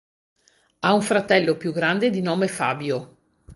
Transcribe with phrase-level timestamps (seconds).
[0.79, 3.17] Ha un fratello più grande di nome Fabio.